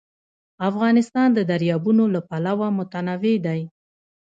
[0.69, 3.61] افغانستان د دریابونه له پلوه متنوع دی.